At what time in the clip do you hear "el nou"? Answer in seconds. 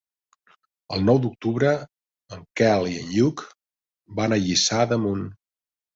0.95-1.19